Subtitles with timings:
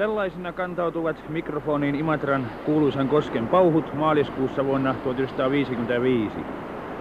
[0.00, 6.46] Tällaisina kantautuvat mikrofoniin Imatran kuuluisan kosken pauhut maaliskuussa vuonna 1955.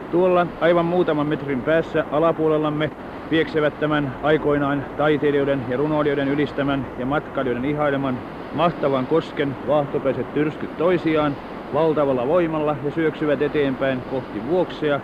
[0.10, 2.92] Tuolla aivan muutaman metrin päässä alapuolellamme
[3.30, 8.22] vieksevät tämän aikoinaan taiteilijoiden ja runoilijoiden ylistämän ja matkailijoiden ihaileman
[8.54, 11.38] mahtavan kosken vaahtopäiset tyrskyt toisiaan
[11.74, 15.02] valtavalla voimalla ja syöksyvät eteenpäin kohti vuoksea,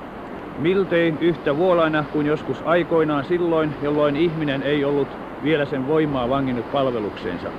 [0.58, 6.72] miltei yhtä vuolaina kuin joskus aikoinaan silloin, jolloin ihminen ei ollut vielä sen voimaa vanginnut
[6.72, 7.54] palvelukseensa.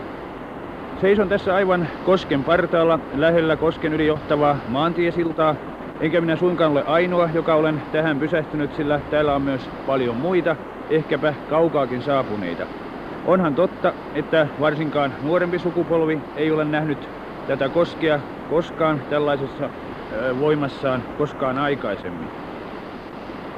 [0.97, 5.57] Seison tässä aivan kosken partaalla lähellä kosken yli johtavaa maantiesiltaa,
[6.01, 10.57] enkä minä suinkaan ole ainoa, joka olen tähän pysähtynyt, sillä täällä on myös paljon muita,
[10.89, 12.67] ehkäpä kaukaakin saapuneita.
[13.25, 17.11] Onhan totta, että varsinkaan nuorempi sukupolvi ei ole nähnyt
[17.47, 19.71] tätä koskea koskaan tällaisessa
[20.39, 22.46] voimassaan koskaan aikaisemmin.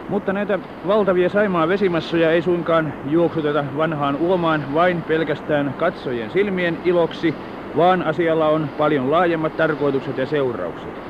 [0.09, 7.39] Mutta näitä valtavia Saimaa vesimassoja ei suinkaan juoksuteta vanhaan uomaan vain pelkästään katsojien silmien iloksi,
[7.77, 11.03] vaan asialla on paljon laajemmat tarkoitukset ja seuraukset.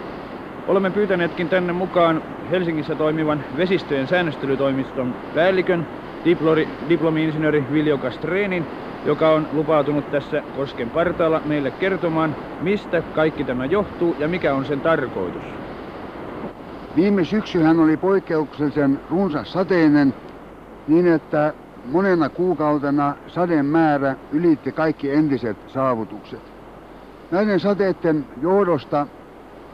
[0.66, 5.86] Olemme pyytäneetkin tänne mukaan Helsingissä toimivan vesistöjen säännöstelytoimiston päällikön,
[6.88, 8.70] diplomi-insinööri Viljo Kastreenin,
[9.04, 14.64] joka on lupautunut tässä kosken partaalla meille kertomaan, mistä kaikki tämä johtuu ja mikä on
[14.64, 15.67] sen tarkoitus.
[16.96, 20.14] Viime syksyhän oli poikkeuksellisen runsas sateinen
[20.86, 26.40] niin, että monena kuukautena sadeen määrä ylitti kaikki entiset saavutukset.
[27.30, 29.06] Näiden sateiden johdosta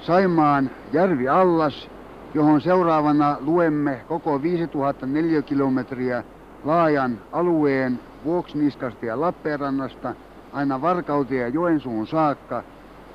[0.06, 1.88] Saimaan järvi allas,
[2.34, 6.24] johon seuraavana luemme koko 5004 kilometriä
[6.64, 10.14] laajan alueen Vuoksniskasta ja Lappeenrannasta
[10.52, 12.62] aina Varkauteen ja Joensuun saakka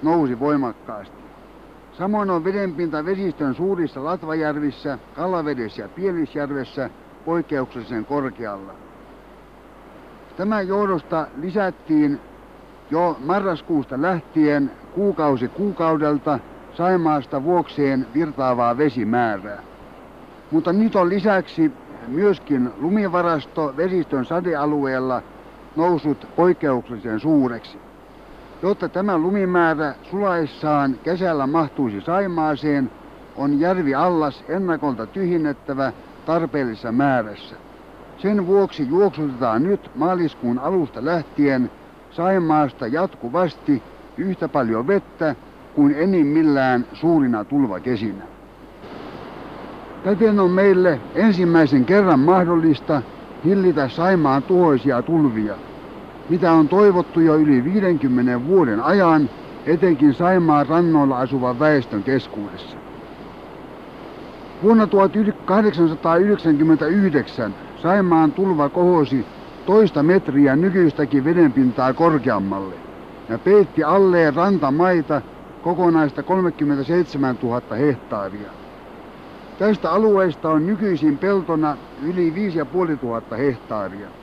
[0.01, 1.18] nousi voimakkaasti.
[1.97, 6.89] Samoin on vedenpinta vesistön suurissa Latvajärvissä, Kalavedessä ja Pielisjärvessä
[7.25, 8.73] poikkeuksellisen korkealla.
[10.37, 12.19] Tämän johdosta lisättiin
[12.91, 16.39] jo marraskuusta lähtien kuukausi kuukaudelta
[16.77, 19.63] Saimaasta vuokseen virtaavaa vesimäärää.
[20.51, 21.71] Mutta nyt on lisäksi
[22.07, 25.21] myöskin lumivarasto vesistön sadealueella
[25.75, 27.88] noussut poikkeuksellisen suureksi.
[28.61, 32.91] Jotta tämä lumimäärä sulaissaan kesällä mahtuisi Saimaaseen,
[33.35, 35.93] on järvi allas ennakolta tyhjennettävä
[36.25, 37.55] tarpeellisessa määrässä.
[38.17, 41.71] Sen vuoksi juoksutetaan nyt maaliskuun alusta lähtien
[42.09, 43.83] Saimaasta jatkuvasti
[44.17, 45.35] yhtä paljon vettä
[45.75, 48.23] kuin enimmillään suurina tulvakesinä.
[50.03, 53.01] Täten on meille ensimmäisen kerran mahdollista
[53.45, 55.55] hillitä Saimaan tuhoisia tulvia–
[56.29, 59.29] mitä on toivottu jo yli 50 vuoden ajan,
[59.65, 62.77] etenkin Saimaan rannoilla asuvan väestön keskuudessa.
[64.63, 69.25] Vuonna 1899 Saimaan tulva kohosi
[69.65, 72.75] toista metriä nykyistäkin vedenpintaa korkeammalle
[73.29, 75.21] ja peitti alleen rantamaita
[75.61, 78.49] kokonaista 37 000 hehtaaria.
[79.59, 84.18] Tästä alueesta on nykyisin peltona yli 5500 hehtaaria.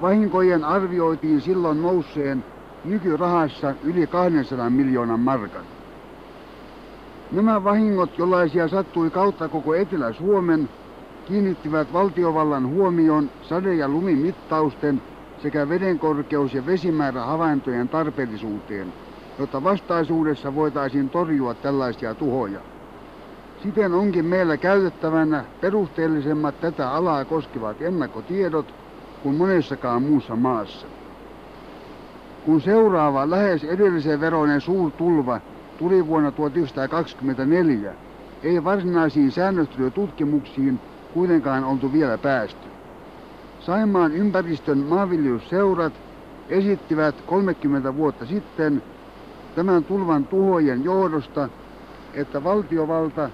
[0.00, 2.44] Vahinkojen arvioitiin silloin nousseen
[2.84, 5.64] nykyrahassa yli 200 miljoonan markan.
[7.32, 10.68] Nämä vahingot, jollaisia sattui kautta koko Etelä-Suomen,
[11.24, 15.02] kiinnittivät valtiovallan huomion sade- ja lumimittausten
[15.42, 18.92] sekä vedenkorkeus- ja vesimäärähavaintojen tarpeellisuuteen,
[19.38, 22.60] jotta vastaisuudessa voitaisiin torjua tällaisia tuhoja.
[23.62, 28.89] Siten onkin meillä käytettävänä perusteellisemmat tätä alaa koskevat ennakkotiedot
[29.22, 30.86] kuin monessakaan muussa maassa.
[32.42, 35.40] Kun seuraava lähes edellisen veroinen suurtulva
[35.76, 37.94] tuli vuonna 1924,
[38.42, 40.80] ei varsinaisiin säännöstelytutkimuksiin
[41.12, 42.70] kuitenkaan oltu vielä päästy.
[43.58, 45.94] Saimaan ympäristön maanviljelysseurat
[46.48, 48.82] esittivät 30 vuotta sitten
[49.54, 51.50] tämän tulvan tuhojen johdosta,
[52.14, 53.30] että valtiovalta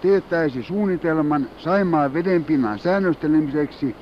[0.00, 3.96] teettäisi suunnitelman Saimaan vedenpinnan säännöstelemiseksi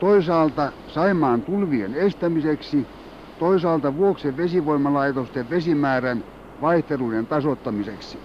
[0.00, 2.88] toisaalta Saimaan tulvien estämiseksi,
[3.38, 6.24] toisaalta Vuoksen vesivoimalaitosten vesimäärän
[6.60, 8.22] vaihteluiden tasoittamiseksi.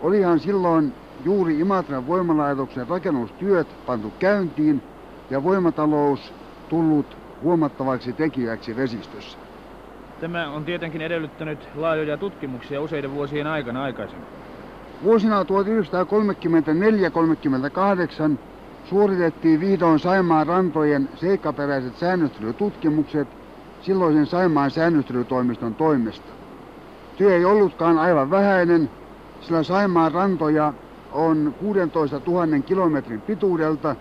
[0.00, 0.94] Olihan silloin
[1.24, 4.82] juuri Imatran voimalaitoksen rakennustyöt pantu käyntiin
[5.30, 6.34] ja voimatalous
[6.68, 9.38] tullut huomattavaksi tekijäksi vesistössä.
[10.20, 14.30] Tämä on tietenkin edellyttänyt laajoja tutkimuksia useiden vuosien aikana aikaisemmin.
[15.02, 15.46] Vuosina 1934-38
[18.84, 23.28] suoritettiin vihdoin Saimaan rantojen seikkaperäiset säännöstelytutkimukset
[23.80, 26.32] silloisen Saimaan säännöstelytoimiston toimesta.
[27.16, 28.90] Työ ei ollutkaan aivan vähäinen,
[29.40, 30.72] sillä Saimaan rantoja
[31.12, 33.96] on 16 000 kilometrin pituudelta,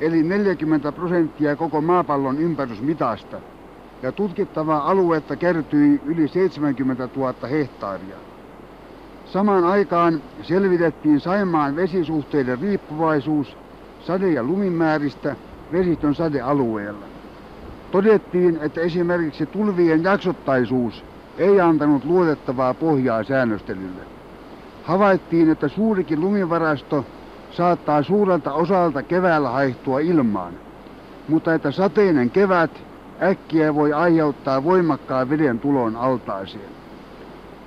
[0.00, 3.40] eli 40 prosenttia koko maapallon ympärysmitasta.
[4.02, 8.16] ja tutkittavaa aluetta kertyi yli 70 000 hehtaaria.
[9.24, 13.56] Samaan aikaan selvitettiin Saimaan vesisuhteiden riippuvaisuus
[13.98, 15.36] sade- ja lumimääristä
[15.72, 17.06] vesistön sadealueella.
[17.90, 21.04] Todettiin, että esimerkiksi tulvien jaksottaisuus
[21.38, 24.02] ei antanut luotettavaa pohjaa säännöstelylle.
[24.82, 27.04] Havaittiin, että suurikin lumivarasto
[27.50, 30.54] saattaa suurelta osalta keväällä haihtua ilmaan,
[31.28, 32.70] mutta että sateinen kevät
[33.22, 36.70] äkkiä voi aiheuttaa voimakkaan veden tulon altaaseen.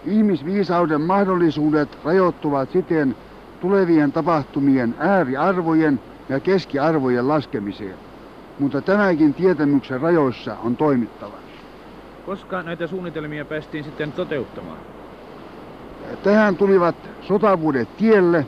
[0.05, 3.15] Ihmisviisauden mahdollisuudet rajoittuvat siten
[3.59, 5.99] tulevien tapahtumien ääriarvojen
[6.31, 7.97] ja keskiarvojen laskemiseen,
[8.59, 11.39] mutta tämäkin tietämyksen rajoissa on toimittava.
[12.23, 14.79] Koska näitä suunnitelmia päästiin sitten toteuttamaan?
[16.23, 18.47] Tähän tulivat sotavuodet tielle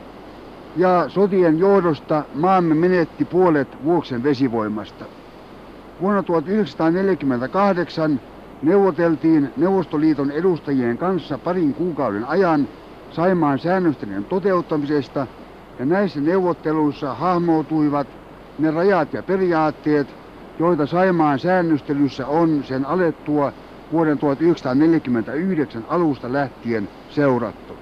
[0.76, 5.04] ja sotien johdosta maamme menetti puolet Vuoksen vesivoimasta.
[6.00, 8.20] Vuonna 1948
[8.62, 12.68] neuvoteltiin Neuvostoliiton edustajien kanssa parin kuukauden ajan
[13.10, 15.26] Saimaan säännöstelyn toteuttamisesta
[15.78, 18.06] ja näissä neuvotteluissa hahmoutuivat
[18.58, 20.06] ne rajat ja periaatteet,
[20.58, 23.52] joita Saimaan säännöstelyssä on sen alettua
[23.92, 27.78] vuoden 1949 alusta lähtien seurattu.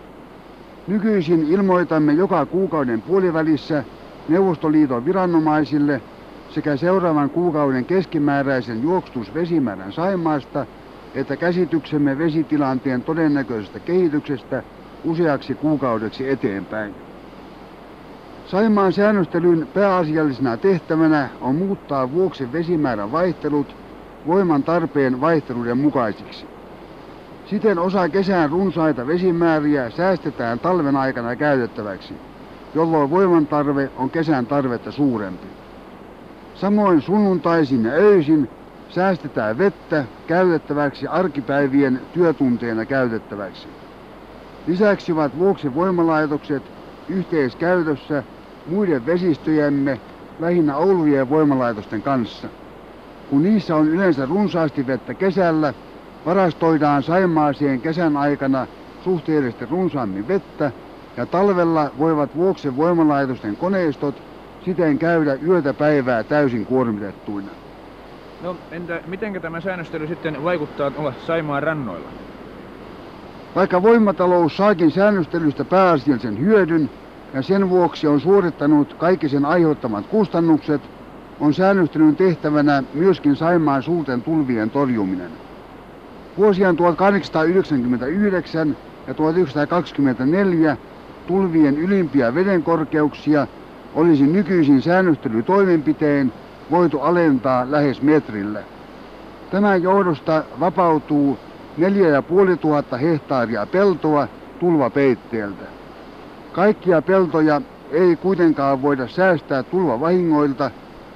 [0.86, 3.84] Nykyisin ilmoitamme joka kuukauden puolivälissä
[4.28, 6.02] Neuvostoliiton viranomaisille
[6.48, 10.66] sekä seuraavan kuukauden keskimääräisen juoksutusvesimäärän Saimaasta
[11.14, 14.62] että käsityksemme vesitilanteen todennäköisestä kehityksestä
[15.04, 17.11] useaksi kuukaudeksi eteenpäin.
[18.52, 23.76] Saimaan säännöstelyn pääasiallisena tehtävänä on muuttaa vuoksen vesimäärän vaihtelut
[24.26, 26.50] voiman tarpeen vaihteluiden mukaisiksi.
[27.44, 32.20] Siten osa kesän runsaita vesimääriä säästetään talven aikana käytettäväksi,
[32.74, 35.56] jolloin voiman tarve on kesän tarvetta suurempi.
[36.54, 38.48] Samoin sunnuntaisin ja öisin
[38.88, 43.76] säästetään vettä käytettäväksi arkipäivien työtunteina käytettäväksi.
[44.66, 46.72] Lisäksi ovat vuoksen voimalaitokset
[47.08, 48.24] yhteiskäytössä
[48.66, 50.00] muiden vesistöjemme,
[50.38, 52.48] lähinnä Oulujen voimalaitosten kanssa.
[53.26, 55.74] Kun niissä on yleensä runsaasti vettä kesällä,
[56.24, 58.66] varastoidaan Saimaaseen kesän aikana
[59.04, 60.72] suhteellisesti runsaammin vettä
[61.16, 64.22] ja talvella voivat Vuoksen voimalaitosten koneistot
[64.64, 67.50] siten käydä yötä päivää täysin kuormitettuina.
[68.42, 72.08] No entä miten tämä säännöstely sitten vaikuttaa olla Saimaan rannoilla?
[73.54, 76.90] Vaikka voimatalous saakin säännöstelystä pääasiallisen hyödyn
[77.34, 80.80] ja sen vuoksi on suorittanut kaikki sen aiheuttamat kustannukset,
[81.40, 85.30] on säännöstelyn tehtävänä myöskin Saimaan suurten tulvien torjuminen.
[86.36, 88.76] Vuosien 1899
[89.06, 90.76] ja 1924
[91.26, 93.46] tulvien ylimpiä vedenkorkeuksia
[93.94, 96.32] olisi nykyisin säännöstelytoimenpiteen
[96.70, 98.64] voitu alentaa lähes metrillä.
[99.50, 101.38] Tämän johdosta vapautuu
[101.76, 105.81] 4500 hehtaaria peltoa tulvapeitteeltä.
[106.52, 110.70] Kaikkia peltoja ei kuitenkaan voida säästää tulvavahingoilta,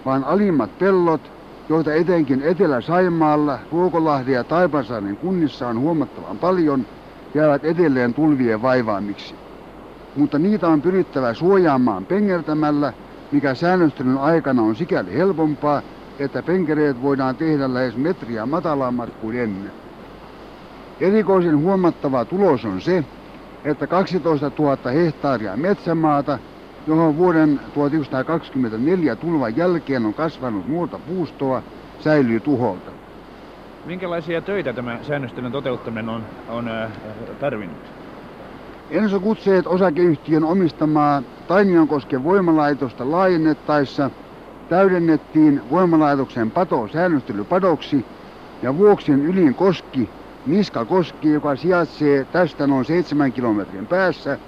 [0.05, 1.21] vaan alimmat pellot,
[1.69, 6.87] joita etenkin Etelä-Saimaalla, Ruokolahden ja Taipasaaren kunnissa on huomattavan paljon,
[7.35, 9.35] jäävät edelleen tulvien vaivaamiksi.
[10.17, 12.93] Mutta niitä on pyrittävä suojaamaan pengertämällä,
[13.31, 15.83] mikä säännöstelyn aikana on sikäli helpompaa,
[16.19, 19.73] että penkereet voidaan tehdä lähes metriä matalammat kuin ennen.
[21.01, 23.05] Erikoisen huomattava tulos on se,
[23.67, 26.39] että 12 000 hehtaaria metsämaata,
[26.87, 31.63] johon vuoden 1924 tulvan jälkeen on kasvanut muuta puustoa,
[32.01, 32.91] säilyy tuholta.
[33.87, 36.91] Minkälaisia töitä tämä säännöstelyn toteuttaminen on, on äh,
[37.41, 37.79] tarvinnut?
[38.91, 44.11] Enso Kutseet osakeyhtiön omistamaa Tainionkosken voimalaitosta laajennettaessa
[44.69, 48.05] täydennettiin voimalaitoksen pato säännöstelypadoksi
[48.63, 50.09] ja Vuoksen ylin koski
[50.47, 54.39] Niskakoski, joka sijaitsee tästä noin 7 kilometrin päässä,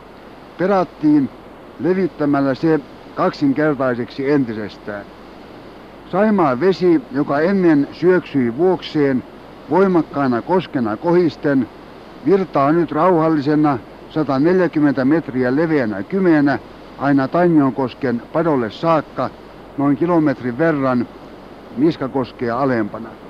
[0.59, 1.31] perattiin
[1.79, 2.81] levittämällä se
[3.15, 5.05] kaksinkertaiseksi entisestään.
[6.11, 9.23] Saimaan vesi, joka ennen syöksyi vuokseen
[9.71, 11.69] voimakkaana koskena kohisten,
[12.25, 13.79] virtaa nyt rauhallisena
[14.09, 16.59] 140 metriä leveänä kymeenä
[16.99, 19.31] aina Tainionkosken padolle saakka
[19.77, 21.07] noin kilometrin verran
[21.77, 23.28] Niskakoskea alempana.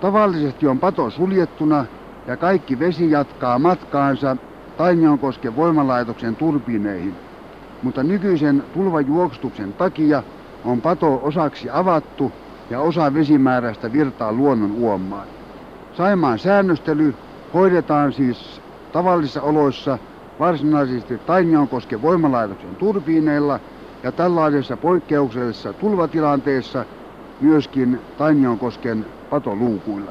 [0.00, 1.86] Tavallisesti on pato suljettuna
[2.26, 4.36] ja kaikki vesi jatkaa matkaansa
[4.76, 7.20] Tainionkosken voimalaitoksen turbiineihin,
[7.80, 10.22] mutta nykyisen tulvajuokstuksen takia
[10.64, 12.32] on pato osaksi avattu
[12.70, 15.28] ja osa vesimäärästä virtaa luonnon uomaan.
[15.90, 17.14] Saimaan säännöstely
[17.52, 18.62] hoidetaan siis
[18.92, 19.98] tavallisissa oloissa
[20.38, 23.60] varsinaisesti Tainionkosken voimalaitoksen turbiineilla
[24.02, 26.86] ja tällaisessa poikkeuksellisessa tulvatilanteessa
[27.38, 30.10] myöskin Tainionkosken patoluukuilla.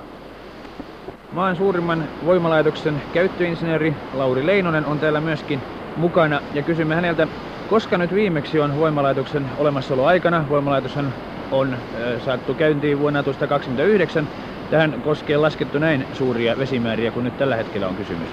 [1.31, 5.61] Maan suurimman voimalaitoksen käyttöinsinööri Lauri Leinonen on täällä myöskin
[5.95, 7.27] mukana ja kysymme häneltä,
[7.67, 11.13] koska nyt viimeksi on voimalaitoksen olemassaoloaikana, voimalaitoshan
[11.51, 11.79] on äh,
[12.25, 14.29] saattu käyntiin vuonna 1929,
[14.69, 18.29] tähän koskee laskettu näin suuria vesimääriä kuin nyt tällä hetkellä on kysymys.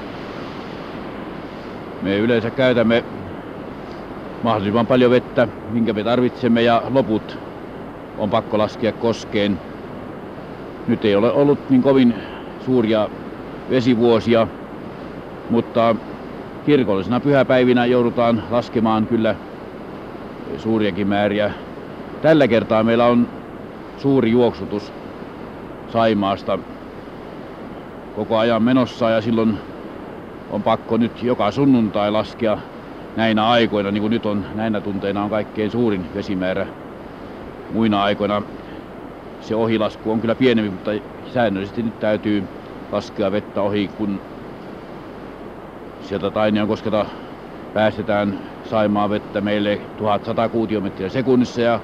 [2.02, 3.04] Me yleensä käytämme
[4.42, 7.38] mahdollisimman paljon vettä, minkä me tarvitsemme ja loput
[8.16, 9.73] on pakko laskea koskeen.
[10.86, 12.16] Nyt ei ole ollut niin kovin
[12.58, 13.10] suuria
[13.68, 14.48] vesivuosia,
[15.48, 15.96] mutta
[16.62, 19.36] kirkollisena pyhäpäivinä joudutaan laskemaan kyllä
[20.56, 21.52] suuriakin määriä.
[22.20, 23.28] Tällä kertaa meillä on
[23.96, 24.94] suuri juoksutus
[25.86, 26.58] Saimaasta
[28.12, 29.58] koko ajan menossa ja silloin
[30.48, 32.58] on pakko nyt joka sunnuntai laskea
[33.16, 36.66] näinä aikoina, niin kuin nyt on näinä tunteina on kaikkein suurin vesimäärä.
[37.68, 38.42] Muina aikoina
[39.44, 40.90] se ohilasku on kyllä pienempi, mutta
[41.24, 42.48] säännöllisesti nyt täytyy
[42.92, 44.20] laskea vettä ohi, kun
[46.00, 47.06] sieltä Tainion kosketa
[47.72, 51.80] päästetään Saimaa vettä meille 1100 kuutiometriä sekunnissa ja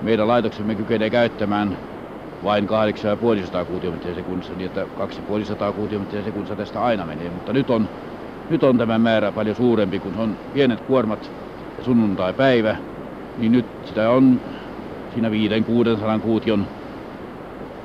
[0.00, 1.78] meidän laitoksemme kykenee käyttämään
[2.42, 7.30] vain 8500 kuutiometriä sekunnissa, niin että 2500 kuutiometriä sekunnissa tästä aina menee.
[7.30, 7.88] Mutta nyt on,
[8.48, 11.32] nyt on tämä määrä paljon suurempi, kun on pienet kuormat
[11.78, 12.76] ja sunnuntai-päivä,
[13.36, 14.40] niin nyt sitä on
[15.14, 15.32] siinä 5-600
[16.20, 16.66] kuution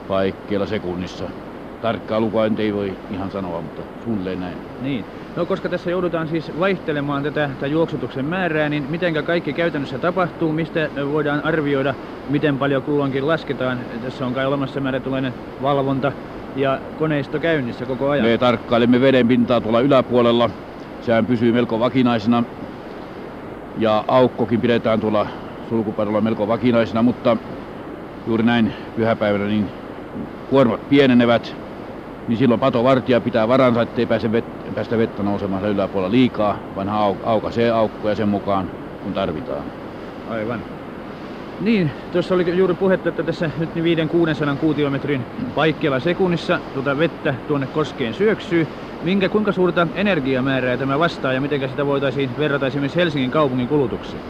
[0.09, 1.23] paikkeilla sekunnissa.
[1.81, 4.57] Tarkkaa lukua ei voi ihan sanoa, mutta suunnilleen näin.
[4.81, 5.05] Niin.
[5.35, 10.51] No koska tässä joudutaan siis vaihtelemaan tätä, tätä juoksutuksen määrää, niin miten kaikki käytännössä tapahtuu,
[10.51, 11.93] mistä voidaan arvioida,
[12.29, 13.79] miten paljon kulloinkin lasketaan.
[14.03, 16.11] Tässä on kai olemassa määrätulainen valvonta
[16.55, 18.25] ja koneisto käynnissä koko ajan.
[18.25, 20.49] Me tarkkailemme veden pintaa tuolla yläpuolella.
[21.01, 22.43] Sehän pysyy melko vakinaisena
[23.77, 25.27] ja aukkokin pidetään tuolla
[25.69, 27.37] sulkupadolla melko vakinaisena, mutta
[28.27, 29.69] juuri näin pyhäpäivänä niin
[30.49, 31.55] kuormat pienenevät,
[32.27, 37.15] niin silloin patovartija pitää varansa, ettei pääse vet, päästä vettä nousemaan yläpuolella liikaa, vaan au,
[37.23, 38.71] aukaisee aukkoja sen mukaan,
[39.03, 39.65] kun tarvitaan.
[40.27, 40.65] Aivan.
[41.59, 45.25] Niin, tuossa oli juuri puhetta, että tässä nyt 5-600 kuutiometrin
[45.55, 48.67] paikkeilla sekunnissa tuota vettä tuonne koskeen syöksyy.
[49.03, 54.23] Minkä, kuinka suurta energiamäärää tämä vastaa ja miten sitä voitaisiin verrata esimerkiksi Helsingin kaupungin kulutukseen?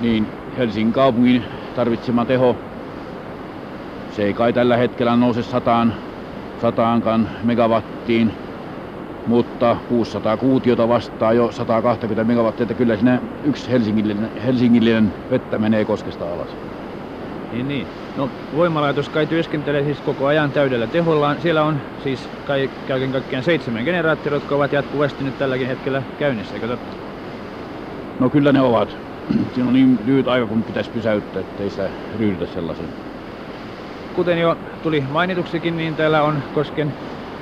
[0.00, 0.26] Niin,
[0.56, 2.56] Helsingin kaupungin tarvitsema teho,
[4.16, 5.94] se ei kai tällä hetkellä nouse sataan,
[6.60, 8.32] sataankaan megawattiin,
[9.26, 15.84] mutta 600 kuutiota vastaa jo 120 megawattia, että kyllä siinä yksi helsingillinen, helsingillinen vettä menee
[15.84, 16.48] koskesta alas.
[17.52, 17.86] Niin, niin.
[18.16, 21.40] No voimalaitos kai työskentelee siis koko ajan täydellä tehollaan.
[21.40, 26.54] Siellä on siis kai, kaiken kaikkiaan seitsemän generaattoria, jotka ovat jatkuvasti nyt tälläkin hetkellä käynnissä,
[26.54, 26.96] eikö totta?
[28.18, 28.96] No kyllä ne ovat.
[29.54, 33.15] Siinä on niin lyhyt aika, kun pitäisi pysäyttää, ettei sitä ryhdytä sellaisen.
[34.16, 36.94] Kuten jo tuli mainituksikin, niin täällä on Kosken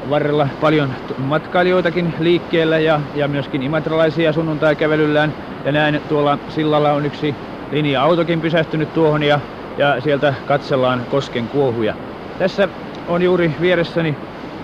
[0.09, 5.35] varrella paljon matkailijoitakin liikkeellä ja, ja myöskin imatralaisia sunnuntai-kävelyllään.
[5.65, 7.37] Ja näin tuolla sillalla on yksi
[7.71, 9.41] linja-autokin pysähtynyt tuohon ja,
[9.77, 11.95] ja sieltä katsellaan Kosken kuohuja.
[12.39, 12.69] Tässä
[13.07, 14.17] on juuri vieressäni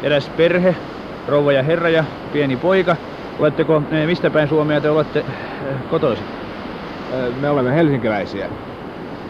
[0.02, 0.76] eräs perhe,
[1.26, 2.96] rouva ja herra ja pieni poika.
[3.38, 5.24] Oletteko, mistä päin Suomea te olette
[5.88, 6.26] kotoisin?
[7.34, 8.50] Me olemme helsinkiläisiä.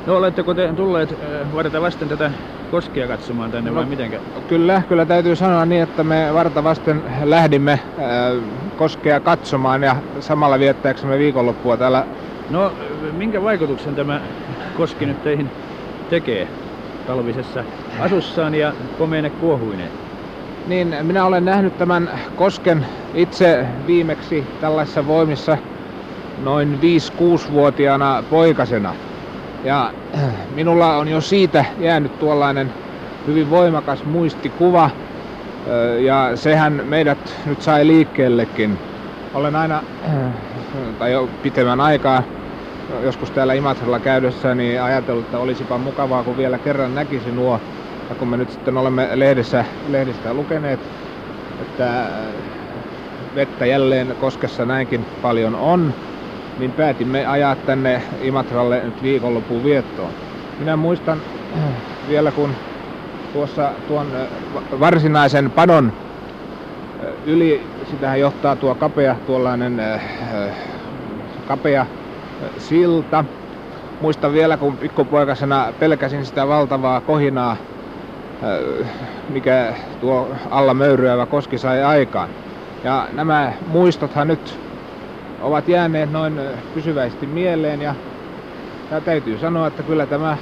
[0.07, 1.15] No oletteko te tulleet
[1.53, 2.33] varta vasten tätä
[2.71, 4.21] koskea katsomaan tänne no, vai mitenkä?
[4.49, 7.81] Kyllä, kyllä täytyy sanoa niin, että me varta vasten lähdimme äh,
[8.77, 12.07] koskea katsomaan ja samalla viettääksemme viikonloppua täällä.
[12.51, 12.73] No
[13.13, 14.21] minkä vaikutuksen tämä
[14.77, 15.51] koski nyt teihin
[16.11, 16.49] tekee
[17.07, 17.65] talvisessa
[18.01, 19.91] asussaan ja komeine kuohuineen?
[20.67, 25.59] Niin, minä olen nähnyt tämän kosken itse viimeksi tällaisessa voimissa
[26.45, 26.79] noin
[27.19, 28.95] 5-6-vuotiaana poikasena.
[29.63, 29.93] Ja
[30.49, 32.73] minulla on jo siitä jäänyt tuollainen
[33.27, 34.91] hyvin voimakas muistikuva,
[36.05, 38.81] ja sehän meidät nyt sai liikkeellekin.
[39.33, 39.83] Olen aina,
[40.99, 42.23] tai jo pitemmän aikaa,
[43.03, 47.61] joskus täällä Imatralla käydessä, niin ajatellut, että olisipa mukavaa, kun vielä kerran näkisi nuo.
[48.09, 50.91] Ja kun me nyt sitten olemme lehdessä, lehdistä lukeneet,
[51.59, 52.11] että
[53.35, 55.95] vettä jälleen koskessa näinkin paljon on,
[56.61, 60.13] niin päätimme ajaa tänne Imatralle nyt viikonlopun viettoon.
[60.59, 61.23] Minä muistan
[62.09, 62.55] vielä kun
[63.33, 64.07] tuossa tuon
[64.81, 65.93] varsinaisen padon
[67.25, 69.83] yli, sitähän johtaa tuo kapea, tuollainen
[71.49, 71.87] kapea
[72.59, 73.25] silta.
[74.01, 77.57] Muistan vielä kun pikkupoikasena pelkäsin sitä valtavaa kohinaa,
[79.29, 82.29] mikä tuo alla möyryävä koski sai aikaan.
[82.85, 84.70] Ja nämä muistothan nyt
[85.41, 86.41] ovat jääneet noin
[86.75, 87.95] pysyvästi mieleen ja,
[88.91, 90.39] ja täytyy sanoa, että kyllä tämä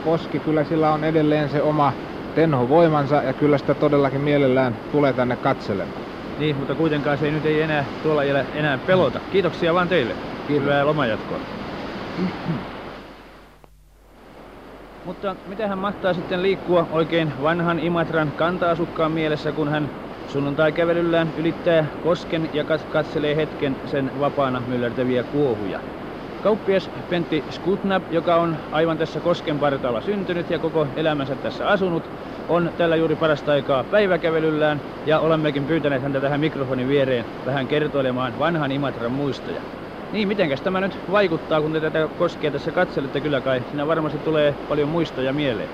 [0.00, 1.92] koski, kyllä sillä on edelleen se oma
[2.34, 6.06] tenho voimansa ja kyllä sitä todellakin mielellään tulee tänne katselemaan.
[6.36, 9.20] Niin, mutta kuitenkaan se ei nyt ei enää tuolla enää pelota.
[9.30, 10.14] Kiitoksia vaan teille.
[10.46, 10.62] Kiitos.
[10.64, 11.40] Hyvää lomanjatkoa.
[15.04, 19.90] Mutta mitä hän mahtaa sitten liikkua oikein vanhan Imatran kanta-asukkaan mielessä, kun hän
[20.26, 25.80] sunnuntai-kävelyllään ylittää kosken ja katselee hetken sen vapaana myllertäviä kuohuja.
[26.40, 32.10] Kauppias Pentti Skutnab, joka on aivan tässä kosken partaalla syntynyt ja koko elämänsä tässä asunut,
[32.48, 38.38] on tällä juuri parasta aikaa päiväkävelyllään ja olemmekin pyytäneet häntä tähän mikrofonin viereen vähän kertoilemaan
[38.38, 39.62] vanhan Imatran muistoja.
[40.10, 43.62] Niin, mitenkäs tämä nyt vaikuttaa, kun te tätä koskea tässä katselette kyllä kai?
[43.66, 45.70] Siinä varmasti tulee paljon muistoja mieleen.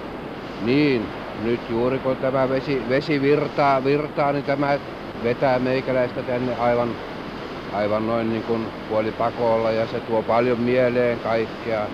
[0.59, 4.78] Niin, nyt juuri kun tämä vesi, vesi virtaa, virtaa, niin tämä
[5.24, 6.88] vetää meikäläistä tänne aivan,
[7.72, 11.86] aivan noin niin kuin puolipakolla ja se tuo paljon mieleen kaikkea.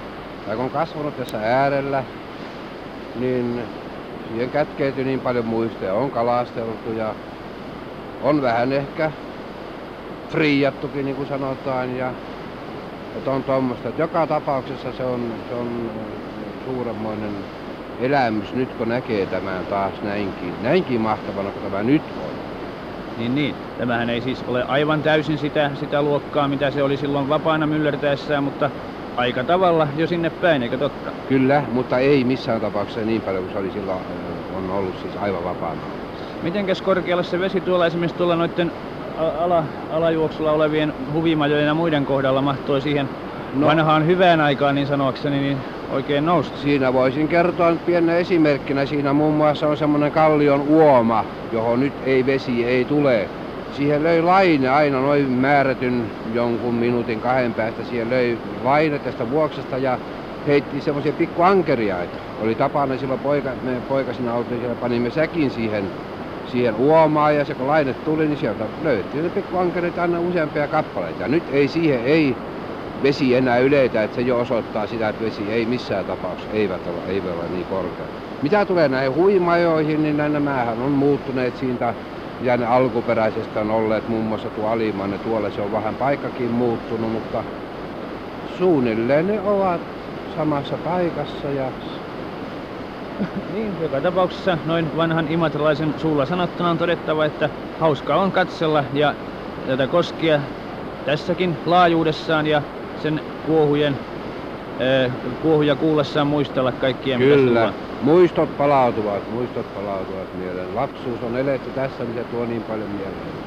[0.46, 2.04] Ja kun on kasvanut tässä äärellä,
[3.14, 3.60] niin
[4.28, 5.94] siihen kätkeytyy niin paljon muistoja.
[5.94, 7.14] On kalasteltu ja
[8.22, 9.12] on vähän ehkä
[10.30, 11.96] friijattukin, niin kuin sanotaan.
[11.96, 12.12] Ja,
[13.16, 13.88] että on tuommoista.
[13.98, 15.90] Joka tapauksessa se on, se on
[16.64, 17.32] suuremmoinen
[17.98, 22.34] elämys nyt, kun näkee tämän taas näinkin, näinkin mahtavana kuin tämä nyt on.
[23.16, 23.56] Niin, niin.
[23.76, 28.44] Tämähän ei siis ole aivan täysin sitä, sitä luokkaa, mitä se oli silloin vapaana myllertäessään,
[28.44, 28.70] mutta
[29.16, 31.12] aika tavalla jo sinne päin, eikö totta?
[31.28, 34.00] Kyllä, mutta ei missään tapauksessa niin paljon kuin se oli silloin,
[34.54, 35.82] on ollut siis aivan vapaana.
[36.42, 38.72] Mitenkäs korkealle se vesi tuolla esimerkiksi tuolla noiden
[39.16, 43.10] ala, alajuoksulla olevien huvimajojen ja muiden kohdalla mahtoi siihen
[43.54, 46.58] no, vanhaan hyvään aikaan niin sanoakseni niin oikein nousta?
[46.58, 48.86] Siinä voisin kertoa nyt pienenä esimerkkinä.
[48.86, 53.30] Siinä muun muassa on semmoinen kallion uoma, johon nyt ei vesi ei tule.
[53.68, 57.84] Siihen löi laine aina noin määrätyn jonkun minuutin kahden päästä.
[57.84, 59.98] Siihen löi laine tästä vuoksesta ja
[60.46, 61.96] heitti semmoisia pikkuankeria.
[62.36, 65.92] Oli tapana silloin poika, me poikasina oltiin siellä, panimme säkin siihen
[66.44, 71.22] siihen uomaan ja se kun laine tuli, niin sieltä löytyi pikkuankerit aina useampia kappaleita.
[71.22, 72.36] Ja nyt ei siihen ei
[73.02, 77.04] vesi enää yleitä, että se jo osoittaa sitä, että vesi ei missään tapauksessa eivät ole,
[77.06, 78.08] ei ole niin korkea.
[78.40, 81.94] Mitä tulee näihin huimajoihin, niin nämähän on muuttuneet siitä,
[82.40, 87.12] ja ne alkuperäisestä on olleet muun muassa tuo alimanne, tuolla se on vähän paikkakin muuttunut,
[87.12, 87.44] mutta
[88.44, 89.80] suunnilleen ne ovat
[90.24, 91.72] samassa paikassa ja
[93.52, 99.14] niin, joka tapauksessa noin vanhan imatralaisen suulla sanottuna on todettava, että hauskaa on katsella ja
[99.66, 100.40] tätä koskea
[101.04, 102.62] tässäkin laajuudessaan ja
[103.02, 103.96] sen kuohujen
[104.80, 110.74] äh, kuohuja kuullessaan muistella kaikkia Kyllä, muistot palautuvat, muistot palautuvat mieleen.
[110.74, 113.38] Lapsuus on eletty tässä, mikä tuo niin paljon mieleen.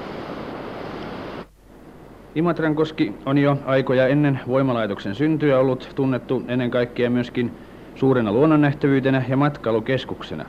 [2.35, 7.51] Imatran koski on jo aikoja ennen voimalaitoksen syntyä ollut tunnettu ennen kaikkea myöskin
[7.95, 10.45] suurena luonnonnähtävyytenä ja matkailukeskuksena.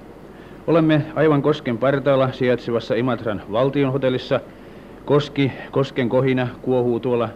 [0.67, 4.41] Olemme aivan kosken partaalla sijaitsevassa Imatran valtionhotellissa.
[5.05, 7.29] Koski, kosken kohina kuohuu tuolla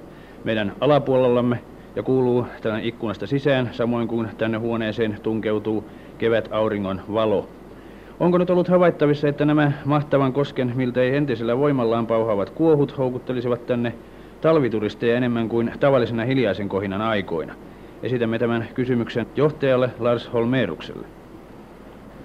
[0.47, 1.59] meidän alapuolellamme
[1.97, 5.85] ja kuuluu tämän ikkunasta sisään, samoin kuin tänne huoneeseen tunkeutuu
[6.19, 7.49] kevät auringon valo.
[8.21, 13.95] Onko nyt ollut havaittavissa, että nämä mahtavan kosken miltei entisellä voimallaan pauhaavat kuohut houkuttelisivat tänne
[14.41, 17.55] talvituristeja enemmän kuin tavallisena hiljaisen kohinan aikoina?
[18.03, 21.07] Esitämme tämän kysymyksen johtajalle Lars Holmerukselle.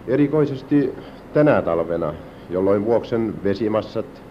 [0.08, 0.94] Erikoisesti
[1.34, 2.14] tänä talvena,
[2.50, 4.24] jolloin vuoksen vesimassat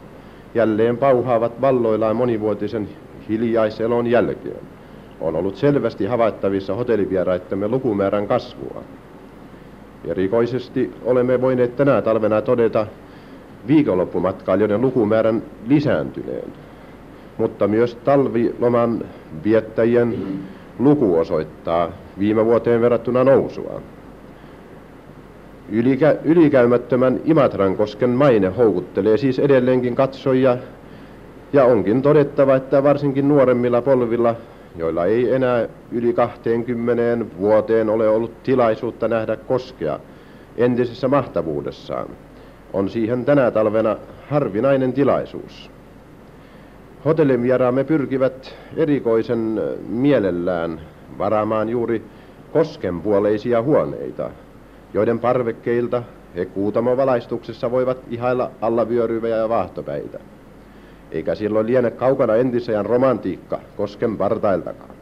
[0.55, 2.89] jälleen pauhaavat valloillaan monivuotisen
[3.31, 4.65] hiljaiselon jälkeen,
[5.21, 8.83] on ollut selvästi havaittavissa hotellivieraittemme lukumäärän kasvua.
[10.05, 12.87] Erikoisesti olemme voineet tänä talvena todeta
[13.67, 16.53] viikonloppumatkailijoiden lukumäärän lisääntyneen,
[17.39, 19.05] mutta myös talviloman
[19.45, 20.15] viettäjien
[20.79, 23.81] luku osoittaa viime vuoteen verrattuna nousua.
[25.73, 30.57] Ylikä, ylikäymättömän Imatrankosken maine houkuttelee siis edelleenkin katsojia
[31.53, 34.35] ja onkin todettava, että varsinkin nuoremmilla polvilla,
[34.77, 40.01] joilla ei enää yli 20 vuoteen ole ollut tilaisuutta nähdä koskea
[40.57, 42.09] entisessä mahtavuudessaan,
[42.73, 43.97] on siihen tänä talvena
[44.31, 45.71] harvinainen tilaisuus.
[47.05, 50.81] Hotellin vieraamme pyrkivät erikoisen mielellään
[51.19, 52.05] varaamaan juuri
[52.53, 54.31] koskenpuoleisia huoneita,
[54.95, 56.03] joiden parvekkeilta
[56.37, 60.19] he kuutamovalaistuksessa voivat ihailla allavyöryvejä ja vaahtopäitä.
[61.11, 64.97] Eikä silloin liene kaukana entisajan romantiikka kosken partailtakaan.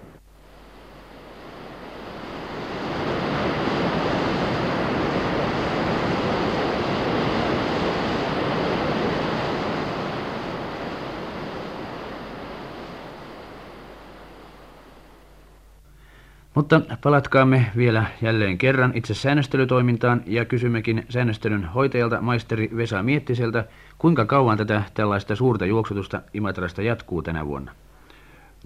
[16.59, 23.65] Mutta palatkaamme vielä jälleen kerran itse säännöstelytoimintaan ja kysymmekin säännöstelyn hoitajalta maisteri Vesa Miettiseltä,
[23.99, 27.73] kuinka kauan tätä tällaista suurta juoksutusta Imatrasta jatkuu tänä vuonna.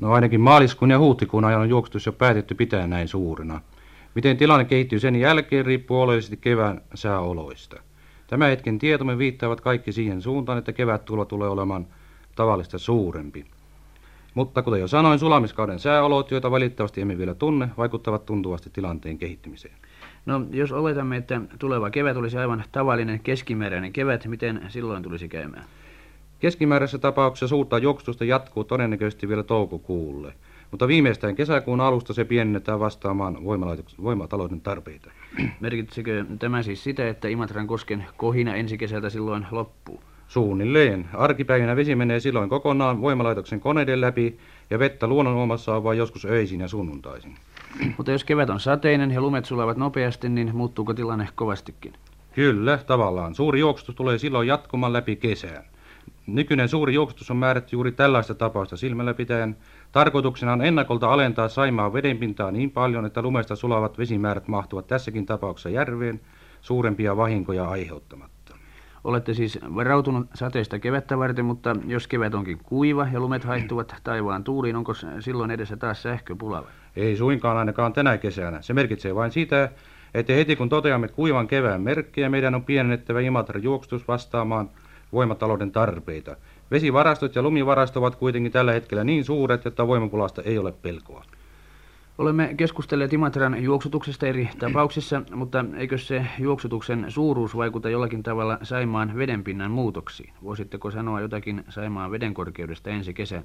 [0.00, 3.60] No ainakin maaliskuun ja huhtikuun ajan on juoksutus jo päätetty pitää näin suurena.
[4.14, 7.82] Miten tilanne kehittyy sen jälkeen riippuu oleellisesti kevään sääoloista.
[8.26, 11.86] Tämä hetken tietomme viittaavat kaikki siihen suuntaan, että kevät tulo tulee olemaan
[12.36, 13.51] tavallista suurempi.
[14.34, 19.74] Mutta kuten jo sanoin, sulamiskauden sääolot, joita valitettavasti emme vielä tunne, vaikuttavat tuntuvasti tilanteen kehittymiseen.
[20.26, 25.64] No, jos oletamme, että tuleva kevät olisi aivan tavallinen keskimääräinen kevät, miten silloin tulisi käymään?
[26.40, 30.34] Keskimääräisessä tapauksessa suurta juoksutusta jatkuu todennäköisesti vielä toukokuulle,
[30.70, 33.38] mutta viimeistään kesäkuun alusta se pienennetään vastaamaan
[34.02, 35.10] voimatalouden tarpeita.
[35.60, 40.00] Merkitsekö tämä siis sitä, että Imatran kosken kohina ensi kesältä silloin loppuu?
[40.32, 41.08] Suunnilleen.
[41.14, 44.38] Arkipäivinä vesi menee silloin kokonaan voimalaitoksen koneiden läpi
[44.70, 47.34] ja vettä luonnonomassa on vain joskus öisin ja sunnuntaisin.
[47.96, 51.92] Mutta jos kevät on sateinen ja lumet sulavat nopeasti, niin muuttuuko tilanne kovastikin?
[52.34, 53.34] Kyllä, tavallaan.
[53.34, 55.64] Suuri juoksutus tulee silloin jatkumaan läpi kesään.
[56.26, 59.56] Nykyinen suuri juoksutus on määrätty juuri tällaista tapausta silmällä pitäen.
[59.92, 65.70] Tarkoituksena on ennakolta alentaa Saimaa vedenpintaa niin paljon, että lumesta sulavat vesimäärät mahtuvat tässäkin tapauksessa
[65.70, 66.20] järveen
[66.60, 68.31] suurempia vahinkoja aiheuttamatta.
[69.04, 74.44] Olette siis varautunut sateista kevättä varten, mutta jos kevät onkin kuiva ja lumet haihtuvat taivaan
[74.44, 76.64] tuuliin, onko silloin edessä taas sähköpula?
[76.96, 78.62] Ei suinkaan ainakaan tänä kesänä.
[78.62, 79.68] Se merkitsee vain sitä,
[80.14, 84.70] että heti kun toteamme kuivan kevään merkkejä, meidän on pienennettävä Imatran juoksutus vastaamaan
[85.12, 86.36] voimatalouden tarpeita.
[86.70, 91.24] Vesivarastot ja lumivarasto ovat kuitenkin tällä hetkellä niin suuret, että voimapulasta ei ole pelkoa.
[92.18, 99.16] Olemme keskustelleet Imatran juoksutuksesta eri tapauksissa, mutta eikö se juoksutuksen suuruus vaikuta jollakin tavalla Saimaan
[99.16, 100.32] vedenpinnan muutoksiin?
[100.42, 103.42] Voisitteko sanoa jotakin Saimaan vedenkorkeudesta ensi kesä?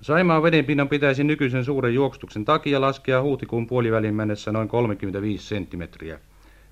[0.00, 6.20] Saimaan vedenpinnan pitäisi nykyisen suuren juoksutuksen takia laskea huhtikuun puolivälin mennessä noin 35 senttimetriä.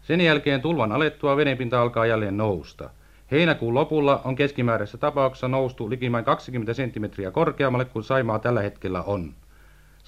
[0.03, 2.91] Sen jälkeen tulvan alettua vedenpinta alkaa jälleen nousta.
[3.31, 9.35] Heinäkuun lopulla on keskimääräisessä tapauksessa noustu likimain 20 senttimetriä korkeammalle kuin Saimaa tällä hetkellä on.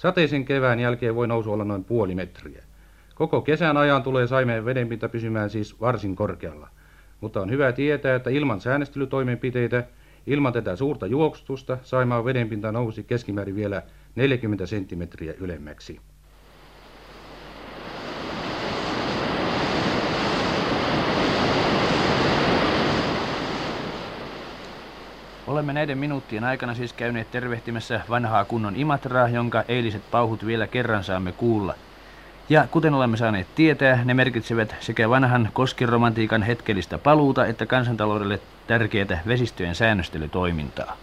[0.01, 2.63] Sateisen kevään jälkeen voi nousu olla noin puoli metriä.
[3.15, 6.67] Koko kesän ajan tulee saimeen vedenpinta pysymään siis varsin korkealla.
[7.19, 9.83] Mutta on hyvä tietää, että ilman säännöstelytoimenpiteitä,
[10.27, 13.81] ilman tätä suurta juoksutusta, Saimaan vedenpinta nousi keskimäärin vielä
[14.15, 15.99] 40 senttimetriä ylemmäksi.
[25.51, 31.03] Olemme näiden minuuttien aikana siis käyneet tervehtimässä vanhaa kunnon Imatraa, jonka eiliset pauhut vielä kerran
[31.03, 31.73] saamme kuulla.
[32.49, 39.21] Ja kuten olemme saaneet tietää, ne merkitsevät sekä vanhan koskiromantiikan hetkellistä paluuta että kansantaloudelle tärkeää
[39.27, 40.97] vesistöjen säännöstelytoimintaa.